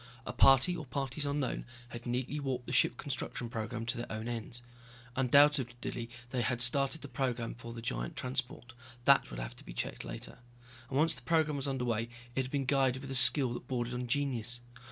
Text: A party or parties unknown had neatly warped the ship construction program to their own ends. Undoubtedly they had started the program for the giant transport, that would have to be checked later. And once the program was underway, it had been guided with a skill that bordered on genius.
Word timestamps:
A 0.25 0.33
party 0.33 0.75
or 0.75 0.87
parties 0.87 1.27
unknown 1.27 1.63
had 1.89 2.07
neatly 2.07 2.39
warped 2.39 2.65
the 2.65 2.71
ship 2.73 2.97
construction 2.97 3.49
program 3.49 3.85
to 3.85 3.97
their 3.97 4.11
own 4.11 4.27
ends. 4.27 4.63
Undoubtedly 5.15 6.09
they 6.31 6.41
had 6.41 6.59
started 6.59 7.03
the 7.03 7.07
program 7.07 7.53
for 7.53 7.71
the 7.71 7.83
giant 7.83 8.15
transport, 8.15 8.73
that 9.05 9.29
would 9.29 9.37
have 9.39 9.55
to 9.57 9.63
be 9.63 9.73
checked 9.73 10.03
later. 10.03 10.39
And 10.89 10.97
once 10.97 11.13
the 11.13 11.21
program 11.21 11.55
was 11.55 11.67
underway, 11.67 12.09
it 12.35 12.41
had 12.41 12.49
been 12.51 12.65
guided 12.65 13.03
with 13.03 13.11
a 13.11 13.15
skill 13.15 13.53
that 13.53 13.67
bordered 13.67 13.93
on 13.93 14.07
genius. 14.07 14.59